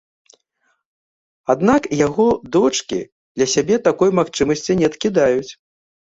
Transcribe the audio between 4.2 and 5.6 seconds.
магчымасці не адкідаюць.